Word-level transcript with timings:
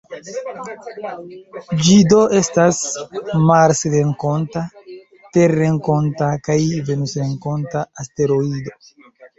Ĝi 1.87 1.97
do 2.13 2.21
estas 2.39 2.81
marsrenkonta, 3.51 4.65
terrenkonta 5.39 6.35
kaj 6.51 6.59
venusrenkonta 6.91 7.89
asteroido. 8.05 8.79